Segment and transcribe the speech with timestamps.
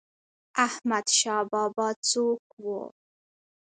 [0.65, 2.65] احمد شاه بابا څوک و؟